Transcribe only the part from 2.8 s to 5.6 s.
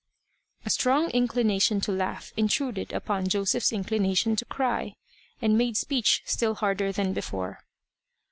upon Joseph's inclination to cry, and